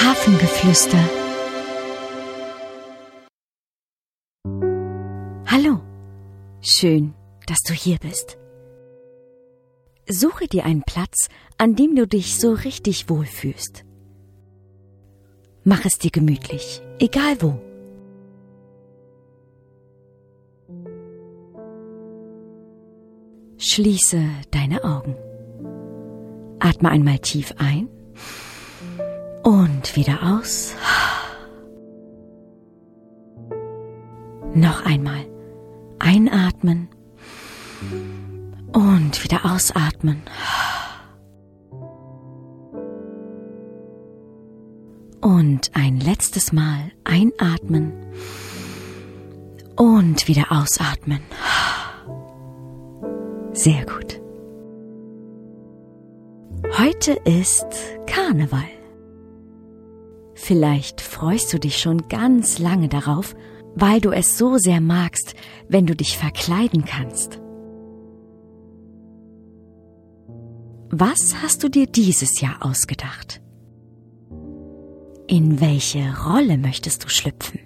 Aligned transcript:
Hafengeflüster. 0.00 1.04
Hallo, 5.46 5.80
schön, 6.60 7.14
dass 7.46 7.60
du 7.60 7.74
hier 7.74 7.98
bist. 7.98 8.38
Suche 10.08 10.46
dir 10.46 10.64
einen 10.64 10.82
Platz, 10.82 11.28
an 11.58 11.76
dem 11.76 11.94
du 11.94 12.06
dich 12.06 12.38
so 12.38 12.52
richtig 12.52 13.08
wohlfühlst. 13.08 13.84
Mach 15.64 15.84
es 15.84 15.98
dir 15.98 16.10
gemütlich, 16.10 16.82
egal 16.98 17.36
wo. 17.40 17.58
Schließe 23.56 24.22
deine 24.50 24.84
Augen. 24.84 25.16
Atme 26.64 26.88
einmal 26.88 27.18
tief 27.18 27.52
ein 27.58 27.88
und 29.42 29.96
wieder 29.96 30.22
aus. 30.22 30.74
Noch 34.54 34.86
einmal 34.86 35.26
einatmen 35.98 36.88
und 38.72 39.22
wieder 39.22 39.44
ausatmen. 39.44 40.22
Und 45.20 45.70
ein 45.74 46.00
letztes 46.00 46.50
Mal 46.52 46.92
einatmen 47.04 47.92
und 49.76 50.28
wieder 50.28 50.46
ausatmen. 50.50 51.20
Sehr 53.52 53.84
gut. 53.84 54.23
Heute 57.06 57.20
ist 57.28 57.66
Karneval. 58.06 58.64
Vielleicht 60.34 61.02
freust 61.02 61.52
du 61.52 61.58
dich 61.58 61.78
schon 61.78 62.08
ganz 62.08 62.58
lange 62.58 62.88
darauf, 62.88 63.34
weil 63.74 64.00
du 64.00 64.10
es 64.10 64.38
so 64.38 64.56
sehr 64.56 64.80
magst, 64.80 65.34
wenn 65.68 65.84
du 65.84 65.94
dich 65.94 66.16
verkleiden 66.16 66.86
kannst. 66.86 67.42
Was 70.88 71.34
hast 71.42 71.62
du 71.62 71.68
dir 71.68 71.86
dieses 71.86 72.40
Jahr 72.40 72.64
ausgedacht? 72.64 73.42
In 75.26 75.60
welche 75.60 76.04
Rolle 76.24 76.56
möchtest 76.56 77.04
du 77.04 77.10
schlüpfen? 77.10 77.60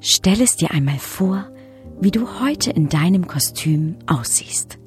Stell 0.00 0.40
es 0.40 0.56
dir 0.56 0.70
einmal 0.70 0.98
vor, 0.98 1.52
wie 2.00 2.12
du 2.12 2.40
heute 2.40 2.70
in 2.70 2.88
deinem 2.88 3.26
Kostüm 3.26 3.98
aussiehst. 4.06 4.79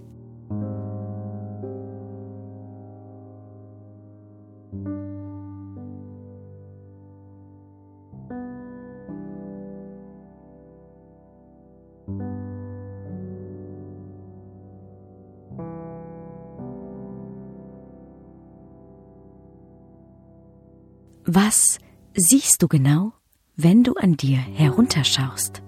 Was 21.25 21.77
siehst 22.15 22.61
du 22.61 22.67
genau, 22.67 23.13
wenn 23.55 23.83
du 23.85 23.93
an 23.93 24.17
dir 24.17 24.39
herunterschaust? 24.39 25.63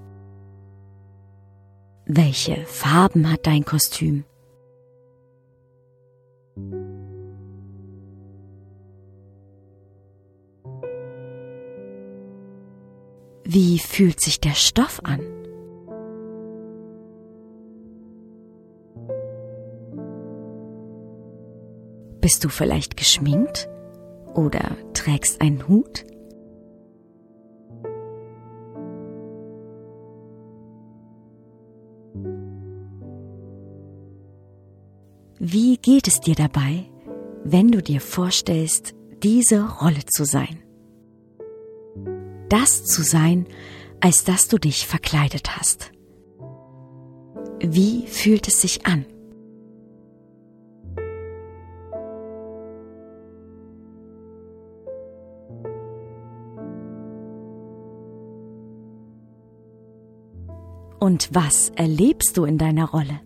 Welche 2.06 2.66
Farben 2.66 3.32
hat 3.32 3.48
dein 3.48 3.64
Kostüm? 3.64 4.26
Wie 13.46 13.80
fühlt 13.80 14.20
sich 14.20 14.42
der 14.42 14.56
Stoff 14.56 15.00
an? 15.06 15.22
Bist 22.20 22.44
du 22.44 22.50
vielleicht 22.50 22.98
geschminkt? 22.98 23.70
Oder 24.36 24.76
trägst 24.94 25.40
einen 25.42 25.68
Hut? 25.68 26.06
Wie 35.40 35.78
geht 35.78 36.08
es 36.08 36.20
dir 36.20 36.36
dabei, 36.36 36.86
wenn 37.44 37.70
du 37.72 37.82
dir 37.82 38.02
vorstellst, 38.02 38.94
diese 39.24 39.66
Rolle 39.80 40.06
zu 40.06 40.26
sein? 40.26 40.60
Das 42.50 42.84
zu 42.84 43.04
sein, 43.04 43.48
als 44.02 44.24
dass 44.24 44.50
du 44.50 44.58
dich 44.58 44.86
verkleidet 44.86 45.58
hast. 45.58 45.92
Wie 47.60 48.06
fühlt 48.08 48.48
es 48.48 48.62
sich 48.62 48.86
an? 48.86 49.06
Und 61.06 61.30
was 61.34 61.70
erlebst 61.76 62.36
du 62.36 62.46
in 62.46 62.58
deiner 62.58 62.90
Rolle? 62.90 63.22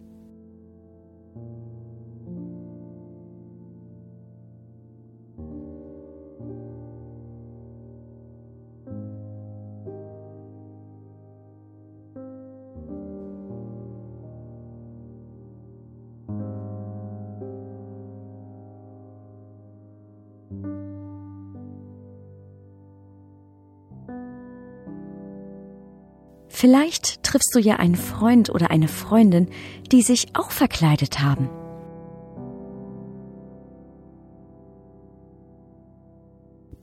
Vielleicht 26.59 27.23
triffst 27.23 27.55
du 27.55 27.59
ja 27.59 27.77
einen 27.77 27.95
Freund 27.95 28.49
oder 28.49 28.69
eine 28.69 28.89
Freundin, 28.89 29.47
die 29.93 30.01
sich 30.01 30.35
auch 30.35 30.51
verkleidet 30.51 31.21
haben. 31.21 31.47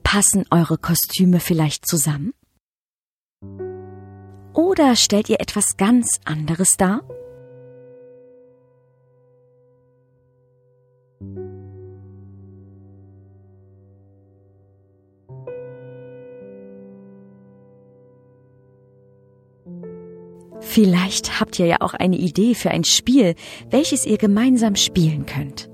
Passen 0.01 0.45
eure 0.49 0.79
Kostüme 0.79 1.39
vielleicht 1.39 1.87
zusammen? 1.87 2.33
Oder 4.55 4.95
stellt 4.95 5.29
ihr 5.29 5.39
etwas 5.41 5.77
ganz 5.77 6.21
anderes 6.25 6.77
dar? 6.77 7.03
Vielleicht 20.77 21.39
habt 21.39 21.57
ihr 21.57 21.65
ja 21.65 21.77
auch 21.79 21.95
eine 21.95 22.17
Idee 22.17 22.53
für 22.53 22.69
ein 22.69 22.83
Spiel, 22.83 23.33
welches 23.71 24.05
ihr 24.05 24.19
gemeinsam 24.19 24.75
spielen 24.75 25.25
könnt. 25.25 25.71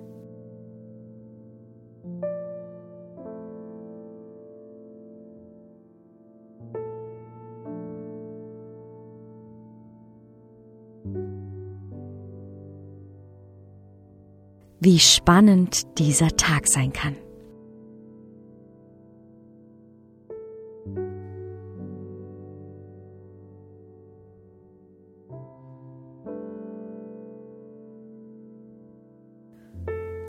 Wie 14.80 15.00
spannend 15.00 15.82
dieser 16.00 16.30
Tag 16.38 16.70
sein 16.70 16.94
kann. 16.94 17.18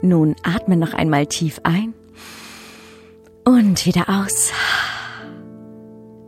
Nun 0.05 0.35
atme 0.43 0.77
noch 0.77 0.93
einmal 0.93 1.25
tief 1.25 1.59
ein 1.63 1.95
und 3.43 3.87
wieder 3.87 4.07
aus. 4.07 4.51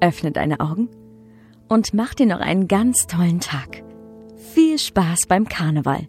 Öffne 0.02 0.32
deine 0.32 0.60
Augen 0.60 0.90
und 1.68 1.94
mach 1.94 2.16
dir 2.16 2.26
noch 2.26 2.40
einen 2.40 2.68
ganz 2.68 3.06
tollen 3.06 3.40
Tag. 3.40 3.84
Viel 4.56 4.80
Spaß 4.80 5.28
beim 5.28 5.48
Karneval. 5.48 6.08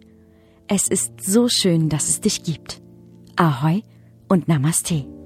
Es 0.67 0.87
ist 0.87 1.23
so 1.23 1.47
schön, 1.47 1.89
dass 1.89 2.09
es 2.09 2.21
dich 2.21 2.41
gibt. 2.41 2.81
Ahoi 3.35 3.83
und 4.29 4.47
Namaste. 4.47 5.18